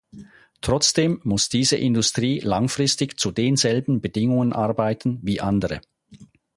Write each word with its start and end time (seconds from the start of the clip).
Trotzdem 0.61 1.21
muss 1.23 1.47
diese 1.47 1.75
Industrie 1.77 2.39
langfristig 2.39 3.19
zu 3.19 3.29
denselben 3.29 4.01
Bedingungen 4.01 4.51
arbeiten 4.51 5.19
wie 5.21 5.41
andere. 5.41 5.79